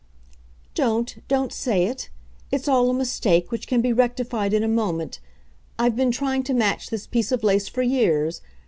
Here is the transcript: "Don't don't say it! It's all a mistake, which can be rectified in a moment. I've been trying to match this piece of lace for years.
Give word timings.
"Don't 0.73 1.21
don't 1.27 1.53
say 1.53 1.85
it! 1.85 2.09
It's 2.51 2.67
all 2.67 2.89
a 2.89 2.93
mistake, 2.95 3.51
which 3.51 3.67
can 3.67 3.81
be 3.81 3.93
rectified 3.93 4.51
in 4.51 4.63
a 4.63 4.67
moment. 4.67 5.19
I've 5.77 5.95
been 5.95 6.09
trying 6.09 6.41
to 6.45 6.55
match 6.55 6.89
this 6.89 7.05
piece 7.05 7.31
of 7.31 7.43
lace 7.43 7.67
for 7.67 7.83
years. 7.83 8.41